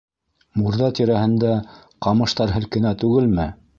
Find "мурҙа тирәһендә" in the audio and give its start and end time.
0.61-1.51